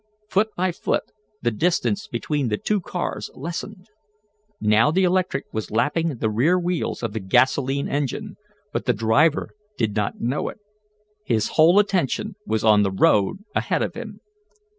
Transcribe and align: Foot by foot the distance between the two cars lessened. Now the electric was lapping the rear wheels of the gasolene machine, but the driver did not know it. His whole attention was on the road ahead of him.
Foot 0.31 0.49
by 0.55 0.71
foot 0.71 1.11
the 1.43 1.51
distance 1.51 2.07
between 2.07 2.47
the 2.47 2.57
two 2.57 2.81
cars 2.81 3.29
lessened. 3.35 3.85
Now 4.59 4.89
the 4.89 5.03
electric 5.03 5.45
was 5.53 5.69
lapping 5.69 6.17
the 6.17 6.27
rear 6.31 6.57
wheels 6.59 7.03
of 7.03 7.13
the 7.13 7.19
gasolene 7.19 7.85
machine, 7.85 8.35
but 8.73 8.85
the 8.85 8.93
driver 8.93 9.51
did 9.77 9.95
not 9.95 10.19
know 10.19 10.49
it. 10.49 10.57
His 11.23 11.49
whole 11.49 11.77
attention 11.77 12.33
was 12.47 12.63
on 12.63 12.81
the 12.81 12.89
road 12.89 13.45
ahead 13.53 13.83
of 13.83 13.93
him. 13.93 14.21